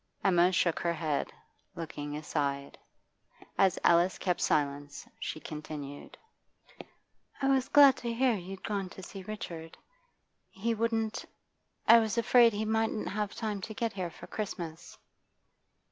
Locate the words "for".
14.09-14.25